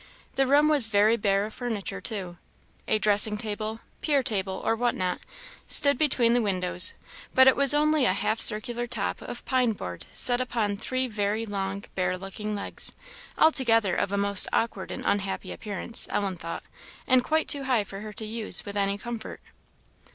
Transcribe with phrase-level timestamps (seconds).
[0.33, 2.37] The room was very bare of furniture, too.
[2.87, 5.19] A dressing table, pier table, or what not,
[5.67, 6.95] stood between the windows,
[7.35, 11.45] but it was only a half circular top of pine board set upon three very
[11.45, 12.93] long bare looking legs
[13.37, 16.63] altogether of a most awkward and unhappy appearance, Ellen thought,
[17.05, 19.39] and quite too high for her to use with any comfort.